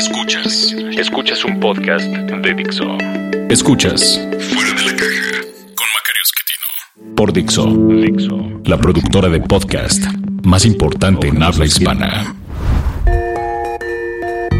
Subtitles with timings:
[0.00, 2.96] Escuchas, escuchas un podcast de Dixo.
[3.50, 4.18] Escuchas
[4.48, 5.42] Fuera de la caja
[5.74, 7.14] con Macario Esquetino.
[7.14, 10.02] Por Dixo, Dixo, la productora de podcast
[10.42, 12.34] más importante en habla hispana.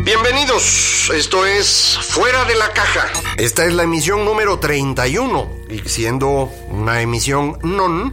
[0.05, 3.07] Bienvenidos, esto es Fuera de la Caja.
[3.39, 8.13] Esta es la emisión número 31 y siendo una emisión non,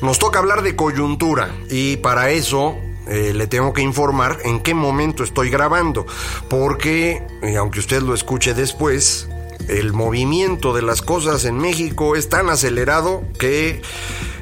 [0.00, 2.78] nos toca hablar de coyuntura y para eso
[3.12, 6.06] eh, le tengo que informar en qué momento estoy grabando,
[6.48, 9.28] porque eh, aunque usted lo escuche después,
[9.68, 13.82] el movimiento de las cosas en México es tan acelerado que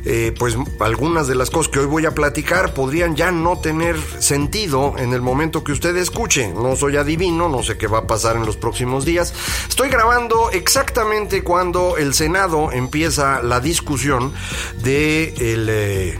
[0.04, 3.96] eh, pues algunas de las cosas que hoy voy a platicar podrían ya no tener
[4.20, 6.52] sentido en el momento que usted escuche.
[6.54, 9.34] No soy adivino, no sé qué va a pasar en los próximos días.
[9.68, 14.32] Estoy grabando exactamente cuando el Senado empieza la discusión
[14.80, 16.18] del de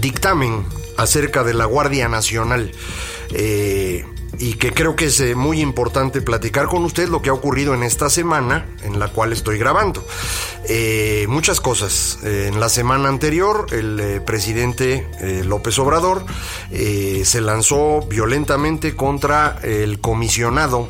[0.00, 2.72] dictamen acerca de la Guardia Nacional.
[3.30, 4.04] Eh,
[4.38, 7.74] y que creo que es eh, muy importante platicar con usted lo que ha ocurrido
[7.74, 10.04] en esta semana en la cual estoy grabando.
[10.68, 12.18] Eh, muchas cosas.
[12.22, 15.06] en la semana anterior, el presidente
[15.44, 16.24] López Obrador
[16.70, 20.88] se lanzó violentamente contra el comisionado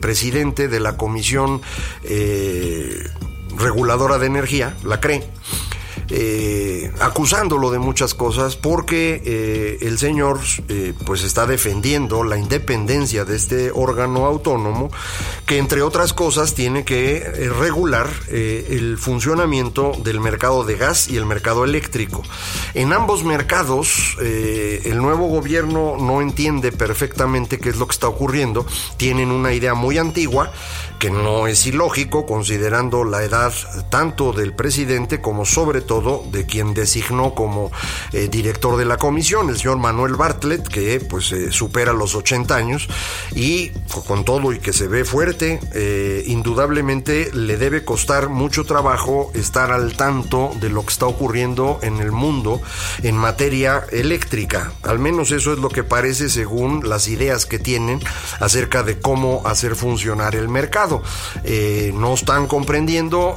[0.00, 1.60] presidente de la Comisión
[3.56, 5.28] Reguladora de Energía, la CRE
[6.10, 13.26] eh, acusándolo de muchas cosas porque eh, el señor eh, pues está defendiendo la independencia
[13.26, 14.90] de este órgano autónomo
[15.44, 17.20] que entre otras cosas tiene que
[17.58, 22.22] regular el funcionamiento del mercado de gas y el mercado eléctrico.
[22.74, 28.66] En ambos mercados el nuevo gobierno no entiende perfectamente qué es lo que está ocurriendo,
[28.96, 30.52] tienen una idea muy antigua
[30.98, 33.52] que no es ilógico considerando la edad
[33.88, 37.72] tanto del presidente como sobre todo de quien designó como
[38.12, 42.54] eh, director de la comisión, el señor Manuel Bartlett, que pues eh, supera los 80
[42.54, 42.88] años
[43.34, 43.70] y
[44.06, 49.72] con todo y que se ve fuerte, eh, indudablemente le debe costar mucho trabajo estar
[49.72, 52.60] al tanto de lo que está ocurriendo en el mundo
[53.02, 54.72] en materia eléctrica.
[54.82, 58.00] Al menos eso es lo que parece según las ideas que tienen
[58.38, 61.02] acerca de cómo hacer funcionar el mercado.
[61.94, 63.36] No están comprendiendo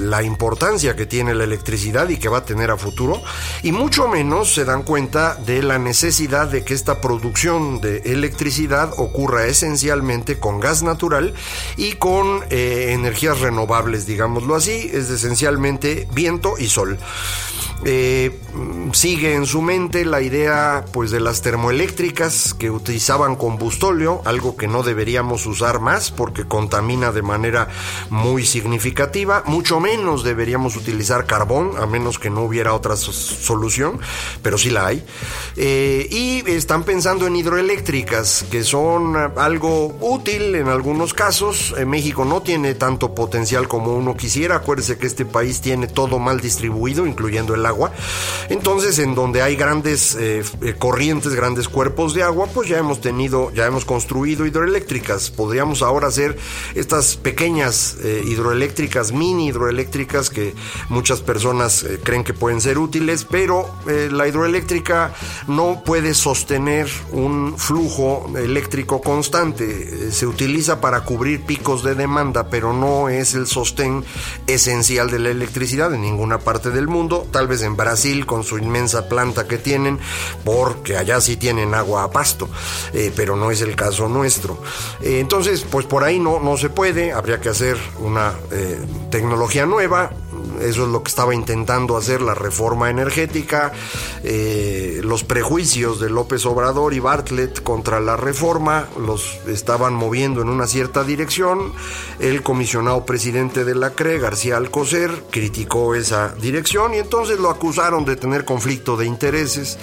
[0.00, 3.22] la importancia que tiene la electricidad y que va a tener a futuro,
[3.62, 8.92] y mucho menos se dan cuenta de la necesidad de que esta producción de electricidad
[8.96, 11.34] ocurra esencialmente con gas natural
[11.76, 16.98] y con eh, energías renovables, digámoslo así, es esencialmente viento y sol.
[17.84, 18.36] Eh,
[18.92, 24.66] sigue en su mente la idea pues de las termoeléctricas que utilizaban combustóleo, algo que
[24.66, 27.68] no deberíamos usar más porque contamina de manera
[28.10, 34.00] muy significativa, mucho menos deberíamos utilizar carbón a menos que no hubiera otra solución,
[34.42, 35.04] pero sí la hay.
[35.56, 41.74] Eh, y están pensando en hidroeléctricas que son algo útil en algunos casos.
[41.76, 44.56] En México no tiene tanto potencial como uno quisiera.
[44.56, 47.92] Acuérdese que este país tiene todo mal distribuido, incluyendo el agua.
[48.48, 53.00] Entonces, en donde hay grandes eh, eh, corrientes, grandes cuerpos de agua, pues ya hemos
[53.00, 55.30] tenido, ya hemos construido hidroeléctricas.
[55.30, 56.36] Podríamos ahora hacer
[56.74, 60.54] estas pequeñas eh, hidroeléctricas, mini hidroeléctricas que
[60.88, 65.14] muchas personas creen que pueden ser útiles, pero la hidroeléctrica
[65.46, 70.10] no puede sostener un flujo eléctrico constante.
[70.12, 74.04] se utiliza para cubrir picos de demanda, pero no es el sostén
[74.46, 77.26] esencial de la electricidad en ninguna parte del mundo.
[77.30, 79.98] Tal vez en Brasil con su inmensa planta que tienen,
[80.44, 82.48] porque allá sí tienen agua a pasto,
[82.92, 84.60] eh, pero no es el caso nuestro.
[85.00, 88.78] Eh, entonces, pues por ahí no, no se puede, habría que hacer una eh,
[89.10, 90.10] tecnología nueva,
[90.60, 93.72] eso es lo que estaba intentando hacer la reforma energética,
[94.22, 100.48] eh, los prejuicios de López Obrador y Bartlett contra la reforma los estaban moviendo en
[100.48, 101.72] una cierta dirección.
[102.18, 108.04] El comisionado presidente de la CRE, García Alcocer, criticó esa dirección y entonces lo acusaron
[108.04, 109.78] de tener conflicto de intereses,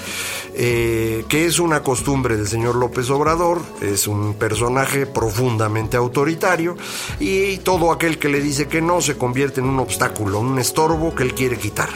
[0.54, 6.76] eh, que es una costumbre del señor López Obrador, es un personaje profundamente autoritario
[7.20, 11.24] y todo aquel que le dice que no se convierte en un obstáculo, estorbo que
[11.24, 11.90] él quiere quitar.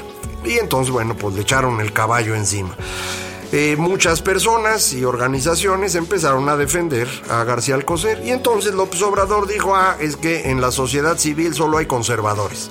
[0.46, 2.76] Y entonces, bueno, pues le echaron el caballo encima.
[3.52, 9.48] eh, muchas personas y organizaciones empezaron a defender a García Alcocer y entonces López Obrador
[9.48, 12.70] dijo, ah, es que en la sociedad civil solo hay conservadores.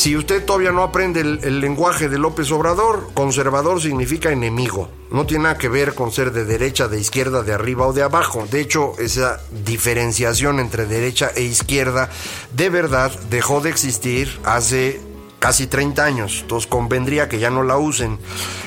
[0.00, 4.88] Si usted todavía no aprende el, lenguaje de López Obrador, conservador significa enemigo.
[5.10, 8.02] No tiene nada que ver con ser de derecha, de izquierda, de arriba o de
[8.02, 8.46] abajo.
[8.50, 12.08] De hecho, esa diferenciación entre derecha e izquierda
[12.56, 15.02] de verdad dejó de existir hace
[15.38, 16.38] casi 30 años.
[16.40, 18.18] Entonces convendría que ya no la usen.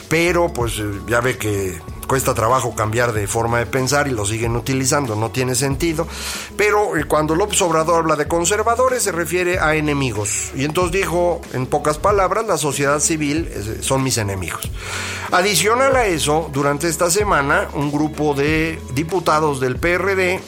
[0.10, 0.74] Pero pues
[1.08, 1.82] ya ve que
[2.14, 6.08] cuesta trabajo cambiar de forma de pensar y lo siguen utilizando, no tiene sentido.
[6.56, 10.52] Pero eh, cuando López Obrador habla de conservadores se refiere a enemigos.
[10.56, 13.50] Y entonces dijo, en pocas palabras, la sociedad civil
[13.82, 14.70] son mis enemigos.
[15.32, 20.40] Adicional a eso, durante esta semana, un grupo de diputados del PRD,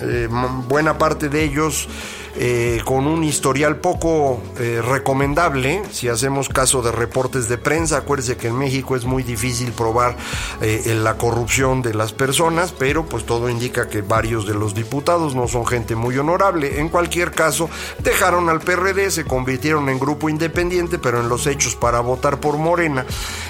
[0.00, 0.28] eh,
[0.66, 1.86] buena parte de ellos
[2.34, 8.38] eh, con un historial poco eh, recomendable, si hacemos caso de reportes de prensa, acuérdese
[8.38, 10.16] que en México es muy difícil probar
[10.62, 15.34] eh, la corrupción de las personas, pero pues todo indica que varios de los diputados
[15.34, 16.80] no son gente muy honorable.
[16.80, 17.68] En cualquier caso,
[17.98, 22.56] dejaron al PRD, se convirtieron en grupo independiente, pero en los hechos para votar por
[22.56, 23.04] Morena.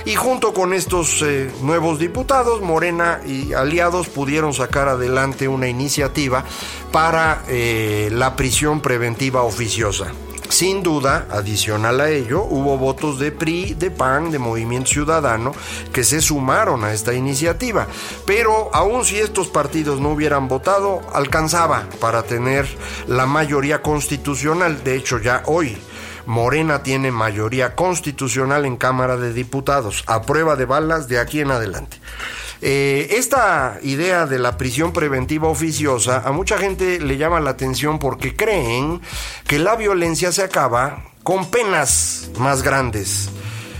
[0.04, 1.24] Y junto con estos
[1.62, 6.44] nuevos diputados, Morena y aliados pudieron sacar adelante una iniciativa
[6.90, 10.12] para la prisión preventiva oficiosa.
[10.48, 15.52] Sin duda, adicional a ello, hubo votos de PRI, de PAN, de Movimiento Ciudadano
[15.94, 17.86] que se sumaron a esta iniciativa.
[18.26, 22.66] Pero aun si estos partidos no hubieran votado, alcanzaba para tener
[23.06, 24.84] la mayoría constitucional.
[24.84, 25.78] De hecho, ya hoy
[26.26, 31.50] Morena tiene mayoría constitucional en Cámara de Diputados, a prueba de balas de aquí en
[31.50, 31.98] adelante.
[32.64, 37.98] Eh, esta idea de la prisión preventiva oficiosa a mucha gente le llama la atención
[37.98, 39.00] porque creen
[39.48, 43.30] que la violencia se acaba con penas más grandes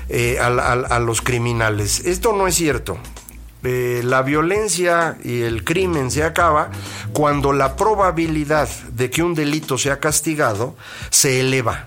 [0.09, 2.01] eh, a, los criminales.
[2.01, 2.99] Esto no es cierto.
[3.63, 6.73] Eh, la violencia y el crimen se acaba
[7.13, 10.75] cuando la probabilidad de que un delito sea castigado
[11.11, 11.87] se eleva.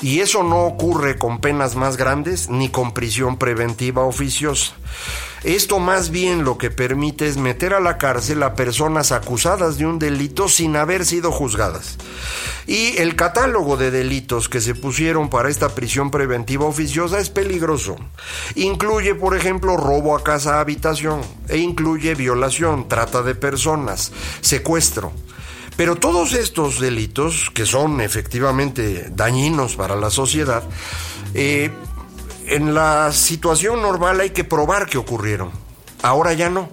[0.00, 4.74] Y eso no ocurre con penas más grandes ni con prisión preventiva oficiosa.
[5.44, 9.86] Esto más bien lo que permite es meter a la cárcel a personas acusadas de
[9.86, 11.98] un delito sin haber sido juzgadas.
[12.66, 17.96] Y el catálogo de delitos que se pusieron para esta prisión preventiva oficiosa es peligroso.
[18.54, 25.12] Incluye, por ejemplo, robo a casa habitación e incluye violación, trata de personas, secuestro.
[25.76, 30.62] Pero todos estos delitos, que son efectivamente dañinos para la sociedad,
[31.34, 31.70] eh,
[32.48, 35.50] en la situación normal hay que probar que ocurrieron.
[36.02, 36.68] Ahora ya no.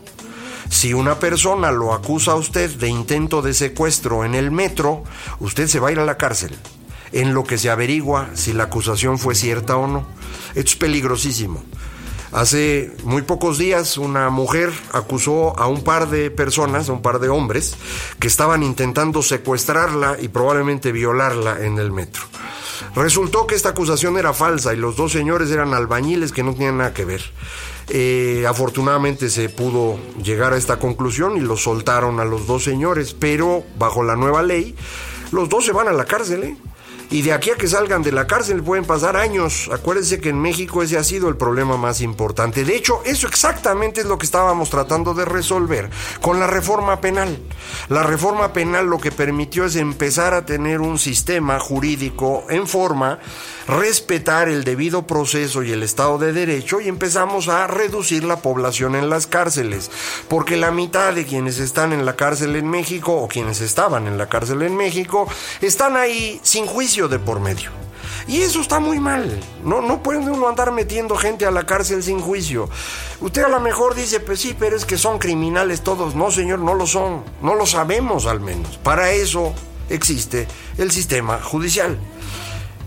[0.70, 5.04] Si una persona lo acusa a usted de intento de secuestro en el metro,
[5.40, 6.56] usted se va a ir a la cárcel,
[7.12, 10.06] en lo que se averigua si la acusación fue cierta o no.
[10.50, 11.64] Esto es peligrosísimo.
[12.32, 17.20] Hace muy pocos días una mujer acusó a un par de personas, a un par
[17.20, 17.76] de hombres,
[18.20, 22.24] que estaban intentando secuestrarla y probablemente violarla en el metro.
[22.96, 26.78] Resultó que esta acusación era falsa y los dos señores eran albañiles que no tenían
[26.78, 27.22] nada que ver.
[27.90, 33.14] Eh, afortunadamente se pudo llegar a esta conclusión y los soltaron a los dos señores,
[33.14, 34.76] pero bajo la nueva ley,
[35.32, 36.44] los dos se van a la cárcel.
[36.44, 36.58] ¿eh?
[37.12, 39.70] Y de aquí a que salgan de la cárcel pueden pasar años.
[39.74, 42.64] Acuérdense que en México ese ha sido el problema más importante.
[42.64, 45.90] De hecho, eso exactamente es lo que estábamos tratando de resolver
[46.22, 47.40] con la reforma penal.
[47.88, 53.18] La reforma penal lo que permitió es empezar a tener un sistema jurídico en forma,
[53.68, 58.96] respetar el debido proceso y el Estado de Derecho y empezamos a reducir la población
[58.96, 59.90] en las cárceles.
[60.28, 64.20] Porque la mitad de quienes están en la cárcel en México o quienes estaban en
[64.20, 65.28] la cárcel en México
[65.62, 66.68] están ahí sin
[67.08, 67.72] de por medio.
[68.28, 69.40] Y eso está muy mal.
[69.64, 72.70] No, no puede uno andar metiendo gente a la cárcel sin juicio.
[73.22, 76.14] Usted a lo mejor dice, pues sí, pero es que son criminales todos.
[76.14, 77.24] No, señor, no lo son.
[77.42, 78.78] No lo sabemos al menos.
[78.78, 79.54] Para eso
[79.90, 81.98] existe el sistema judicial.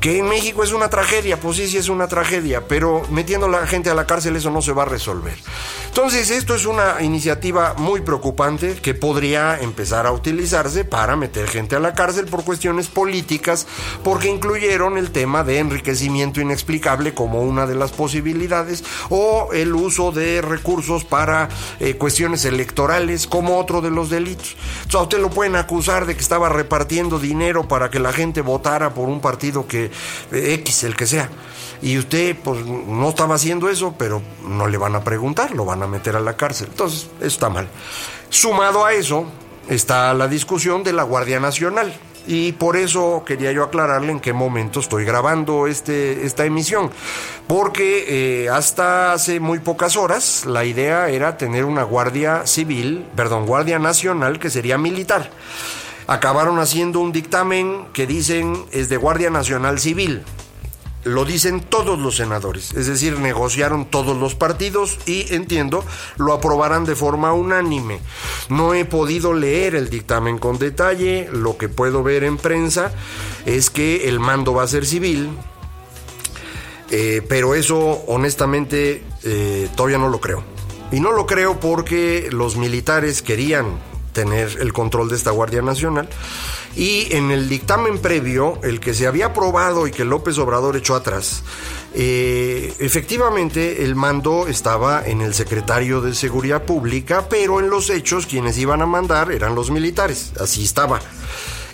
[0.02, 3.48] Que en México es una tragedia, pues sí, sí es una tragedia, pero metiendo a
[3.48, 5.38] la gente a la cárcel eso no se va a resolver.
[5.86, 11.76] Entonces, esto es una iniciativa muy preocupante que podría empezar a utilizarse para meter gente
[11.76, 13.68] a la cárcel por cuestiones políticas,
[14.02, 20.10] porque incluyeron el tema de enriquecimiento inexplicable como una de las posibilidades, o el uso
[20.10, 24.56] de recursos para eh, cuestiones electorales como otro de los delitos.
[24.78, 28.40] Entonces, a usted lo pueden acusar de que estaba repartiendo dinero para que la gente
[28.40, 29.91] votara por un partido que
[30.30, 31.28] X, el que sea.
[31.82, 35.82] Y usted, pues, no estaba haciendo eso, pero no le van a preguntar, lo van
[35.82, 36.68] a meter a la cárcel.
[36.70, 37.68] Entonces, eso está mal.
[38.30, 39.26] Sumado a eso,
[39.68, 41.92] está la discusión de la Guardia Nacional.
[42.26, 46.90] Y por eso quería yo aclararle en qué momento estoy grabando este, esta emisión.
[47.48, 53.46] Porque eh, hasta hace muy pocas horas la idea era tener una guardia civil, perdón,
[53.46, 55.30] guardia nacional que sería militar.
[56.06, 60.22] Acabaron haciendo un dictamen que dicen es de Guardia Nacional Civil
[61.04, 65.84] lo dicen todos los senadores, es decir, negociaron todos los partidos y entiendo,
[66.16, 68.00] lo aprobarán de forma unánime.
[68.48, 72.92] No he podido leer el dictamen con detalle, lo que puedo ver en prensa
[73.46, 75.30] es que el mando va a ser civil,
[76.90, 80.44] eh, pero eso honestamente eh, todavía no lo creo.
[80.92, 83.78] Y no lo creo porque los militares querían
[84.12, 86.08] tener el control de esta Guardia Nacional
[86.76, 90.94] y en el dictamen previo, el que se había aprobado y que López Obrador echó
[90.94, 91.42] atrás,
[91.94, 98.26] eh, efectivamente el mando estaba en el secretario de Seguridad Pública, pero en los hechos
[98.26, 101.00] quienes iban a mandar eran los militares, así estaba.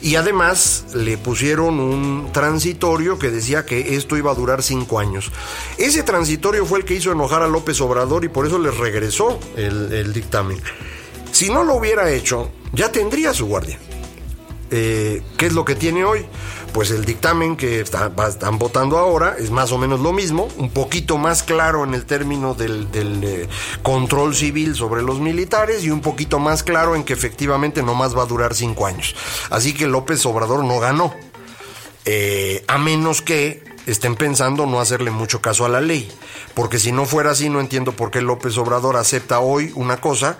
[0.00, 5.32] Y además le pusieron un transitorio que decía que esto iba a durar cinco años.
[5.76, 9.40] Ese transitorio fue el que hizo enojar a López Obrador y por eso les regresó
[9.56, 10.60] el, el dictamen.
[11.38, 13.78] Si no lo hubiera hecho, ya tendría su guardia.
[14.72, 16.26] Eh, ¿Qué es lo que tiene hoy?
[16.72, 21.16] Pues el dictamen que están votando ahora es más o menos lo mismo, un poquito
[21.16, 23.48] más claro en el término del, eh,
[23.84, 28.18] control civil sobre los militares y un poquito más claro en que efectivamente no más
[28.18, 29.14] va a durar cinco años.
[29.48, 31.14] Así que López Obrador no ganó,
[32.04, 36.10] eh, a menos que estén pensando no hacerle mucho caso a la ley,
[36.54, 40.36] porque si no fuera así no entiendo por qué López Obrador acepta hoy una cosa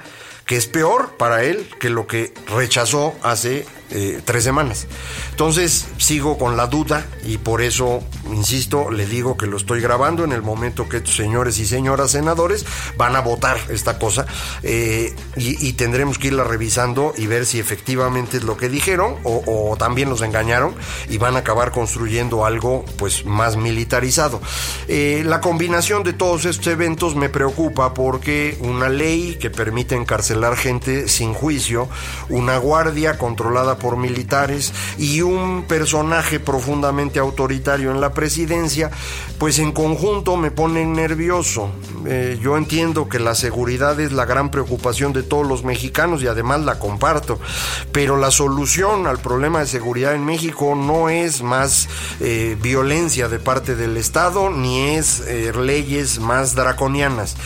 [0.49, 4.87] que es peor para él que lo que rechazó hace eh, tres semanas.
[5.31, 10.25] Entonces sigo con la duda y por eso, insisto, le digo que lo estoy grabando
[10.25, 12.67] en el momento que estos señores y señoras senadores
[12.97, 14.27] van a votar esta cosa
[14.63, 19.77] eh, y, tendremos que irla revisando y ver si efectivamente es lo que dijeron o,
[19.79, 20.75] también nos engañaron
[21.09, 24.41] y van a acabar construyendo algo pues más militarizado.
[24.89, 30.57] Eh, la combinación de todos estos eventos me preocupa porque una ley que permite encarcelar
[30.57, 31.89] gente sin juicio,
[32.29, 38.91] una guardia controlada por militares y un personaje profundamente autoritario en la presidencia,
[39.39, 41.71] pues en conjunto me ponen nervioso.
[42.07, 46.27] Eh, yo entiendo que la seguridad es la gran preocupación de todos los mexicanos y
[46.27, 47.39] además la comparto,
[47.93, 51.89] pero la solución al problema de seguridad en México no es más
[52.21, 57.37] eh, violencia de parte del Estado ni es eh, leyes más draconianas.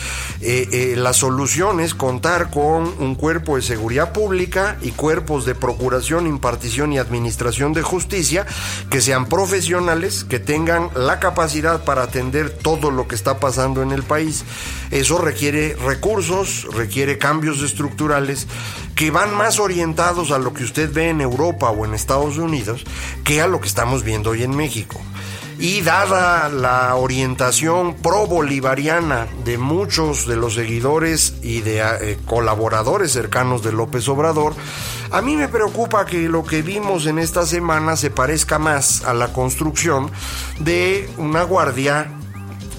[0.41, 6.93] la solución es contar con un cuerpo de seguridad pública y cuerpos de procuración impartición
[6.93, 8.45] y administración de justicia
[8.89, 13.91] que sean profesionales, que tengan la capacidad para atender todo lo que está pasando en
[13.91, 14.43] el país.
[14.91, 18.47] Eso requiere recursos, requiere cambios estructurales
[18.95, 22.83] que van más orientados a lo que usted ve en Europa o en Estados Unidos
[23.23, 25.01] que a lo que estamos viendo hoy en México.
[25.63, 33.63] Y dada la orientación pro-bolivariana de muchos de los seguidores y de eh, colaboradores cercanos
[33.63, 34.55] de López Obrador,
[35.09, 39.13] a mí me preocupa que lo que vimos en esta semana se parezca más a
[39.13, 40.11] la construcción
[40.59, 42.11] de una guardia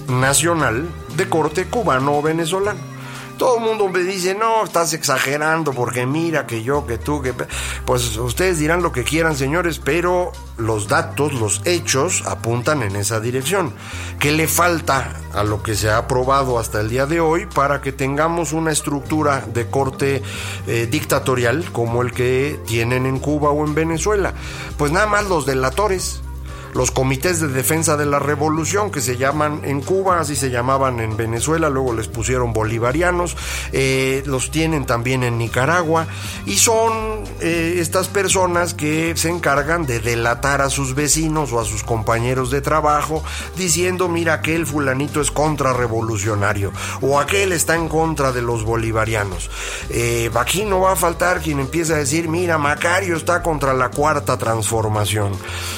[0.07, 0.87] nacional
[1.17, 2.94] de corte cubano o venezolano.
[3.37, 7.33] Todo el mundo me dice, no, estás exagerando porque mira que yo, que tú, que...
[7.85, 13.19] Pues ustedes dirán lo que quieran, señores, pero los datos, los hechos apuntan en esa
[13.19, 13.73] dirección.
[14.19, 17.81] ¿Qué le falta a lo que se ha aprobado hasta el día de hoy para
[17.81, 20.23] que tengamos una estructura de corte
[20.67, 24.33] eh, dictatorial como el que tienen en Cuba o en Venezuela?
[24.77, 26.21] Pues nada más los delatores
[26.75, 30.99] los comités de defensa de la revolución que se llaman en Cuba, así se llamaban
[30.99, 33.37] en Venezuela, luego les pusieron bolivarianos,
[33.71, 36.05] eh, los tienen también en Nicaragua
[36.45, 41.65] y son eh, estas personas que se encargan de delatar a sus vecinos o a
[41.65, 43.23] sus compañeros de trabajo
[43.55, 49.49] diciendo mira aquel fulanito es contrarrevolucionario o aquel está en contra de los bolivarianos.
[49.89, 53.91] Eh, aquí no va a faltar quien empieza a decir mira Macario está contra la
[53.91, 55.31] cuarta transformación.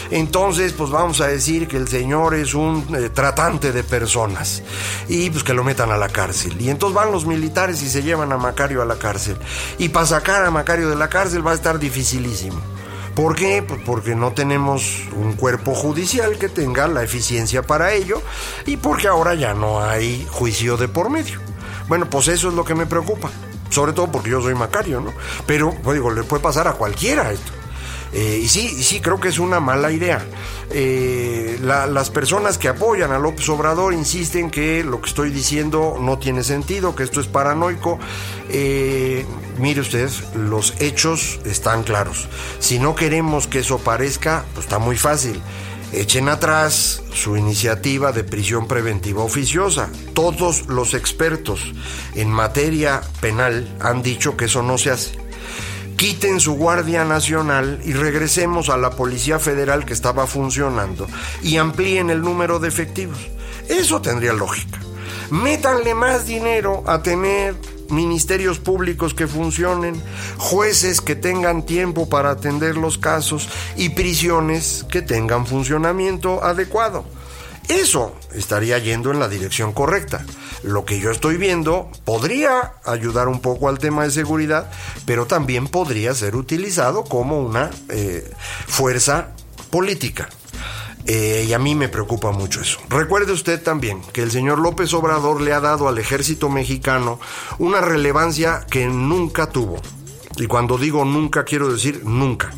[0.09, 4.63] Entonces pues vamos a decir que el señor es un eh, tratante de personas
[5.07, 6.59] y pues que lo metan a la cárcel.
[6.59, 9.37] Y entonces van los militares y se llevan a Macario a la cárcel.
[9.77, 12.59] Y para sacar a Macario de la cárcel va a estar dificilísimo.
[13.15, 13.63] ¿Por qué?
[13.63, 18.21] Pues porque no tenemos un cuerpo judicial que tenga la eficiencia para ello
[18.67, 21.39] y porque ahora ya no hay juicio de por medio.
[21.87, 23.31] Bueno, pues eso es lo que me preocupa.
[23.69, 25.13] Sobre todo porque yo soy Macario, ¿no?
[25.45, 27.51] Pero, pues digo, le puede pasar a cualquiera esto.
[28.13, 30.25] Eh, y sí, sí, creo que es una mala idea.
[30.69, 36.17] Eh, las personas que apoyan a López Obrador insisten que lo que estoy diciendo no
[36.17, 37.99] tiene sentido, que esto es paranoico.
[38.49, 39.25] Eh,
[39.59, 42.27] mire usted, los hechos están claros.
[42.59, 45.41] Si no queremos que eso parezca, pues está muy fácil.
[45.93, 49.89] Echen atrás su iniciativa de prisión preventiva oficiosa.
[50.13, 51.61] Todos los expertos
[52.13, 55.26] en materia penal han dicho que eso no se hace
[55.97, 61.07] quiten su Guardia Nacional y regresemos a la Policía Federal que estaba funcionando
[61.41, 63.17] y amplíen el número de efectivos.
[63.67, 64.79] Eso tendría lógica.
[65.31, 67.55] Métanle más dinero a tener
[67.89, 70.01] ministerios públicos que funcionen,
[70.37, 77.05] jueces que tengan tiempo para atender los casos y prisiones que tengan funcionamiento adecuado.
[77.67, 80.25] Eso estaría yendo en la dirección correcta.
[80.63, 84.71] Lo que yo estoy viendo podría ayudar un poco al tema de seguridad,
[85.05, 88.31] pero también podría ser utilizado como una eh,
[88.67, 89.29] fuerza
[89.69, 90.29] política.
[91.05, 92.79] Eh, y a mí me preocupa mucho eso.
[92.89, 97.19] Recuerde usted también que el señor López Obrador le ha dado al ejército mexicano
[97.59, 99.81] una relevancia que nunca tuvo.
[100.37, 102.51] Y cuando digo nunca quiero decir nunca.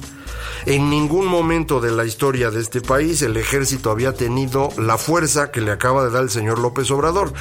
[0.65, 5.51] En ningún momento de la historia de este país el ejército había tenido la fuerza
[5.51, 7.33] que le acaba de dar el señor López Obrador.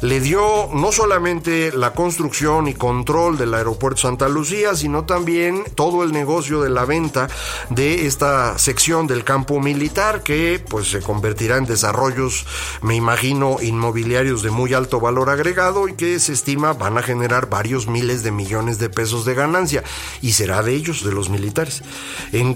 [0.00, 6.02] Le dio no solamente la construcción y control del aeropuerto Santa Lucía, sino también todo
[6.02, 7.28] el negocio de la venta
[7.70, 12.46] de esta sección del campo militar que pues se convertirá en desarrollos,
[12.80, 17.48] me imagino, inmobiliarios de muy alto valor agregado y que se estima van a generar
[17.48, 19.82] varios miles de millones de pesos de ganancia
[20.20, 21.82] y será de ellos, de los militares.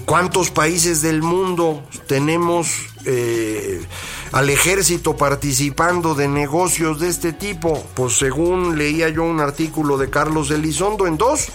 [0.06, 2.68] ¿Cuántos países del mundo tenemos
[3.04, 3.84] eh,
[4.30, 7.84] al ejército participando de negocios de este tipo?
[7.94, 11.48] Pues según leía yo un artículo de Carlos Elizondo, en dos,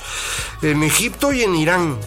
[0.61, 1.97] en Egipto y en Irán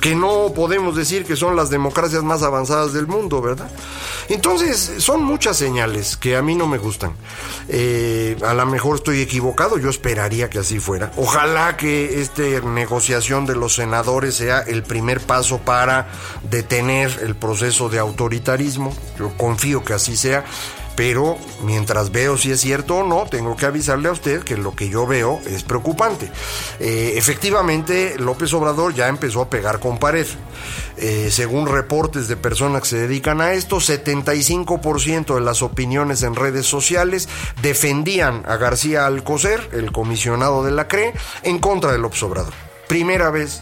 [0.00, 3.68] que no podemos decir que son las democracias más avanzadas del mundo, ¿verdad?
[4.28, 7.12] Entonces, son muchas señales que a mí no me gustan.
[7.68, 11.12] Eh, a lo mejor estoy equivocado, yo esperaría que así fuera.
[11.16, 16.08] Ojalá que esta negociación de los senadores sea el primer paso para
[16.50, 18.94] detener el proceso de autoritarismo.
[19.18, 20.44] Yo confío que así sea
[20.98, 24.74] pero mientras veo si es cierto o no, tengo que avisarle a usted que lo
[24.74, 26.28] que yo veo es preocupante.
[26.80, 30.26] Eh, efectivamente, López Obrador ya empezó a pegar con pared.
[30.96, 36.34] Eh, según reportes de personas que se dedican a esto, 75% de las opiniones en
[36.34, 37.28] redes sociales
[37.62, 42.54] defendían a García Alcocer, el comisionado de la CRE, en contra de López Obrador.
[42.88, 43.60] Primera vez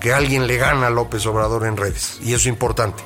[0.00, 3.02] que alguien le gana a López Obrador en redes, y eso es importante.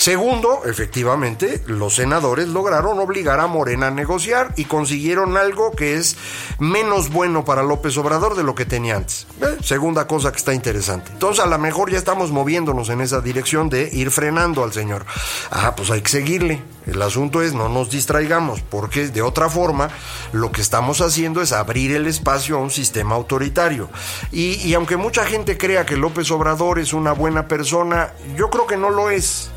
[0.00, 6.16] Segundo, efectivamente, los senadores lograron obligar a Morena a negociar y consiguieron algo que es
[6.58, 9.26] menos bueno para López Obrador de lo que tenía antes.
[9.42, 11.12] Eh, segunda cosa que está interesante.
[11.12, 15.04] Entonces, a lo mejor ya estamos moviéndonos en esa dirección de ir frenando al señor.
[15.50, 16.62] Ah, pues hay que seguirle.
[16.86, 19.90] El asunto es no nos distraigamos, porque de otra forma
[20.32, 23.90] lo que estamos haciendo es abrir el espacio a un sistema autoritario.
[24.32, 28.66] Y, y aunque mucha gente crea que López Obrador es una buena persona, yo creo
[28.66, 29.50] que no lo es.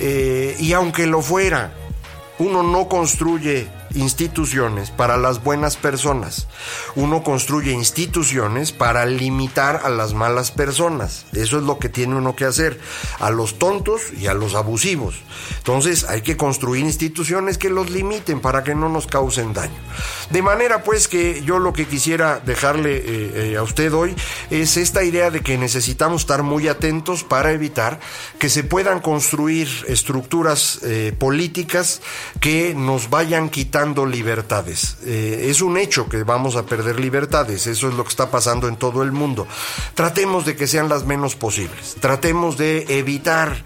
[0.00, 1.72] Eh, y aunque lo fuera,
[2.38, 6.46] uno no construye instituciones para las buenas personas.
[6.94, 11.24] Uno construye instituciones para limitar a las malas personas.
[11.32, 12.78] Eso es lo que tiene uno que hacer.
[13.18, 15.16] A los tontos y a los abusivos.
[15.58, 19.78] Entonces hay que construir instituciones que los limiten para que no nos causen daño.
[20.30, 23.02] De manera pues que yo lo que quisiera dejarle eh,
[23.52, 24.14] eh, a usted hoy
[24.50, 28.00] es esta idea de que necesitamos estar muy atentos para evitar
[28.38, 32.00] que se puedan construir estructuras eh, políticas
[32.40, 34.96] que nos vayan quitando libertades.
[35.04, 38.68] Eh, es un hecho que vamos a perder libertades, eso es lo que está pasando
[38.68, 39.46] en todo el mundo.
[39.94, 43.62] Tratemos de que sean las menos posibles, tratemos de evitar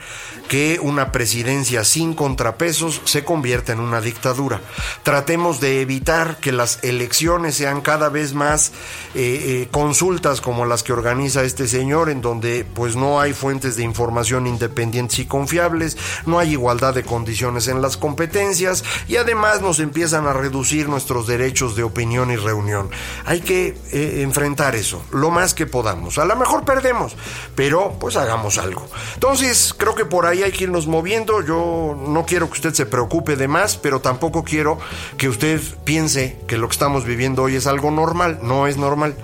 [0.49, 4.61] que una presidencia sin contrapesos se convierta en una dictadura.
[5.03, 8.73] Tratemos de evitar que las elecciones sean cada vez más
[9.15, 13.77] eh, eh, consultas como las que organiza este señor, en donde pues no hay fuentes
[13.77, 15.97] de información independientes y confiables,
[16.27, 21.29] no hay igualdad de condiciones en las competencias y además nos empiezan a reducir nuestros
[21.29, 22.91] derechos de opinión y reunión.
[23.25, 26.19] Hay que eh, enfrentar eso lo más que podamos.
[26.19, 27.15] A lo mejor perdemos,
[27.55, 28.85] pero pues hagamos algo.
[29.15, 31.41] Entonces creo que por ahí hay que irnos moviendo.
[31.41, 34.81] Yo no quiero que usted se preocupe de más, pero tampoco quiero
[35.19, 38.41] que usted piense que lo que estamos viviendo hoy es algo normal.
[38.43, 39.15] No es normal.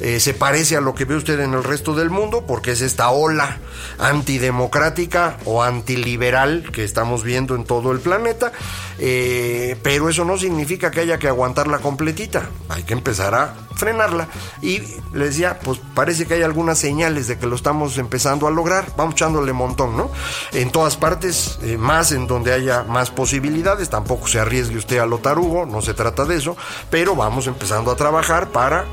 [0.00, 2.80] eh, se parece a lo que ve usted en el resto del mundo, porque es
[2.80, 3.58] esta ola
[3.98, 8.50] antidemocrática o antiliberal que estamos viendo en todo el planeta,
[8.98, 14.28] eh, pero eso no significa que haya que aguantarla completita, hay que empezar a frenarla.
[14.60, 14.80] Y
[15.12, 18.92] le decía, pues parece que hay algunas señales de que lo estamos empezando a lograr,
[18.96, 20.10] vamos echándole montón, ¿no?
[20.52, 25.06] En todas partes, eh, más en donde haya más posibilidades, tampoco se arriesgue usted a
[25.06, 26.56] lo tarugo, no se trata de eso,
[26.90, 28.84] pero vamos empezando a trabajar para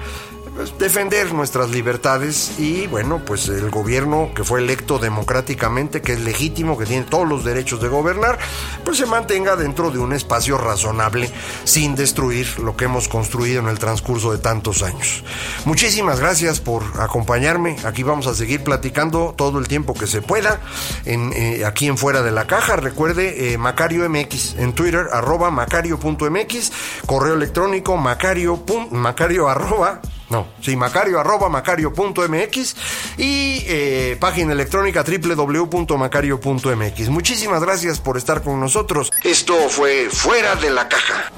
[0.80, 6.78] defender nuestras libertades y bueno, pues el gobierno que fue electo democráticamente, que es legítimo,
[6.78, 8.38] que tiene todos los derechos de gobernar,
[8.84, 11.30] pues se mantenga dentro de un espacio razonable
[11.63, 15.24] sin destruir lo que hemos construido en el transcurso de tantos años.
[15.65, 17.78] Muchísimas gracias por acompañarme.
[17.86, 20.60] Aquí vamos a seguir platicando todo el tiempo que se pueda
[21.06, 22.76] en, eh, aquí en Fuera de la Caja.
[22.76, 26.72] Recuerde eh, Macario MX en Twitter, arroba macario.mx,
[27.06, 32.75] correo electrónico macario, macario arroba no, sí, macario arroba macario.mx
[33.17, 37.09] y eh, página electrónica www.macario.mx.
[37.09, 39.11] Muchísimas gracias por estar con nosotros.
[39.23, 41.31] Esto fue Fuera de la Caja.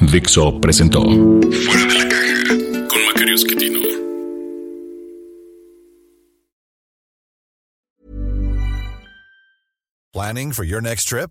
[0.00, 2.44] Dixo presentó Fuera de la Caja
[2.88, 3.80] con Macario Esquetino.
[10.12, 11.30] Planning for your next trip?